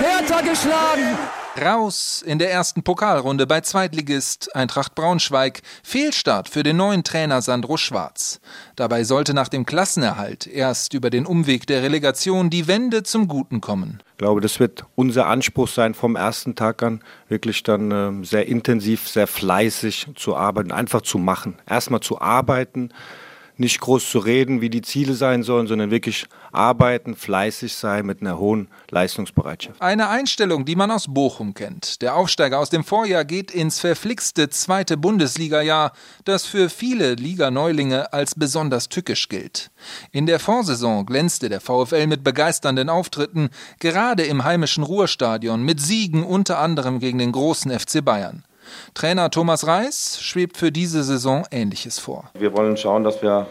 Hertha 0.00 0.40
geschlagen. 0.40 1.18
Raus 1.60 2.22
in 2.26 2.38
der 2.38 2.50
ersten 2.50 2.82
Pokalrunde 2.82 3.46
bei 3.46 3.60
Zweitligist 3.60 4.54
Eintracht 4.56 4.94
Braunschweig. 4.94 5.60
Fehlstart 5.82 6.48
für 6.48 6.62
den 6.62 6.76
neuen 6.76 7.04
Trainer 7.04 7.42
Sandro 7.42 7.76
Schwarz. 7.76 8.40
Dabei 8.76 9.04
sollte 9.04 9.34
nach 9.34 9.48
dem 9.48 9.66
Klassenerhalt 9.66 10.46
erst 10.46 10.94
über 10.94 11.10
den 11.10 11.26
Umweg 11.26 11.66
der 11.66 11.82
Relegation 11.82 12.48
die 12.48 12.66
Wende 12.66 13.02
zum 13.02 13.28
Guten 13.28 13.60
kommen. 13.60 14.02
Ich 14.12 14.18
glaube, 14.18 14.40
das 14.40 14.60
wird 14.60 14.84
unser 14.94 15.26
Anspruch 15.26 15.68
sein, 15.68 15.94
vom 15.94 16.16
ersten 16.16 16.54
Tag 16.54 16.82
an 16.82 17.02
wirklich 17.28 17.62
dann 17.62 17.90
äh, 17.90 18.24
sehr 18.24 18.46
intensiv, 18.46 19.08
sehr 19.08 19.26
fleißig 19.26 20.08
zu 20.16 20.36
arbeiten, 20.36 20.72
einfach 20.72 21.02
zu 21.02 21.18
machen. 21.18 21.58
Erstmal 21.68 22.00
zu 22.00 22.20
arbeiten, 22.20 22.90
nicht 23.60 23.80
groß 23.80 24.10
zu 24.10 24.18
reden, 24.18 24.62
wie 24.62 24.70
die 24.70 24.80
Ziele 24.80 25.12
sein 25.12 25.42
sollen, 25.42 25.66
sondern 25.66 25.90
wirklich 25.90 26.26
arbeiten, 26.50 27.14
fleißig 27.14 27.74
sein 27.74 28.06
mit 28.06 28.22
einer 28.22 28.38
hohen 28.38 28.68
Leistungsbereitschaft. 28.90 29.80
Eine 29.80 30.08
Einstellung, 30.08 30.64
die 30.64 30.76
man 30.76 30.90
aus 30.90 31.06
Bochum 31.08 31.52
kennt. 31.52 32.00
Der 32.00 32.16
Aufsteiger 32.16 32.58
aus 32.58 32.70
dem 32.70 32.84
Vorjahr 32.84 33.24
geht 33.24 33.50
ins 33.50 33.78
verflixte 33.78 34.48
zweite 34.48 34.96
Bundesliga-Jahr, 34.96 35.92
das 36.24 36.46
für 36.46 36.70
viele 36.70 37.14
Liga-Neulinge 37.14 38.12
als 38.14 38.34
besonders 38.34 38.88
tückisch 38.88 39.28
gilt. 39.28 39.70
In 40.10 40.26
der 40.26 40.40
Vorsaison 40.40 41.04
glänzte 41.04 41.50
der 41.50 41.60
VfL 41.60 42.06
mit 42.06 42.24
begeisternden 42.24 42.88
Auftritten, 42.88 43.50
gerade 43.78 44.24
im 44.24 44.42
heimischen 44.42 44.84
Ruhrstadion, 44.84 45.62
mit 45.62 45.80
Siegen 45.80 46.24
unter 46.24 46.58
anderem 46.58 46.98
gegen 46.98 47.18
den 47.18 47.32
großen 47.32 47.78
FC 47.78 48.02
Bayern. 48.02 48.42
Trainer 48.94 49.30
Thomas 49.30 49.66
Reis 49.66 50.18
schwebt 50.20 50.56
für 50.56 50.72
diese 50.72 51.02
Saison 51.02 51.46
Ähnliches 51.50 51.98
vor. 51.98 52.30
Wir 52.34 52.52
wollen 52.52 52.76
schauen, 52.76 53.04
dass 53.04 53.22
wir 53.22 53.46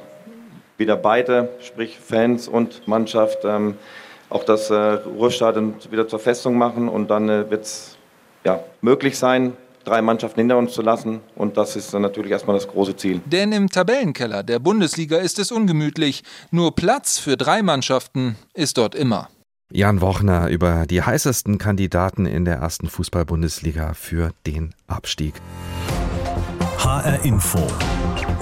wieder 0.78 0.96
beide, 0.96 1.50
sprich 1.62 1.98
Fans 2.00 2.48
und 2.48 2.88
Mannschaft, 2.88 3.40
ähm, 3.44 3.76
auch 4.30 4.44
das 4.44 4.70
äh, 4.70 4.76
Ruhrstadion 4.76 5.76
wieder 5.90 6.08
zur 6.08 6.20
Festung 6.20 6.58
machen 6.58 6.88
und 6.88 7.10
dann 7.10 7.30
äh, 7.30 7.50
wird 7.50 7.66
es 7.66 7.98
ja, 8.46 8.64
möglich 8.82 9.18
sein, 9.18 9.54
drei 9.84 10.02
Mannschaften 10.02 10.40
hinter 10.40 10.58
uns 10.58 10.74
zu 10.74 10.82
lassen. 10.82 11.22
Und 11.36 11.58
das 11.58 11.76
ist 11.76 11.94
dann 11.94 12.02
natürlich 12.02 12.32
erstmal 12.32 12.56
das 12.56 12.68
große 12.68 12.96
Ziel. 12.96 13.22
Denn 13.26 13.52
im 13.52 13.70
Tabellenkeller 13.70 14.44
der 14.44 14.60
Bundesliga 14.60 15.18
ist 15.18 15.40
es 15.40 15.52
ungemütlich. 15.52 16.24
Nur 16.52 16.76
Platz 16.76 17.18
für 17.18 17.38
drei 17.38 17.62
Mannschaften 17.62 18.36
ist 18.54 18.78
dort 18.78 18.96
immer. 18.96 19.30
Jan 19.72 20.02
Wochner 20.02 20.48
über 20.48 20.88
die 20.88 21.04
heißesten 21.04 21.60
Kandidaten 21.60 22.26
in 22.26 22.44
der 22.44 22.56
ersten 22.56 22.90
Fußball-Bundesliga 22.90 23.94
für 23.94 24.32
den 24.48 24.74
Abstieg. 24.88 25.36
HR 26.80 27.24
Info. 27.24 27.68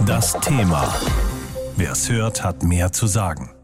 Das 0.06 0.40
Thema. 0.40 0.88
Wer 1.76 1.92
es 1.92 2.10
hört, 2.10 2.46
hat 2.46 2.64
mehr 2.64 2.94
zu 2.94 3.08
sagen. 3.08 3.57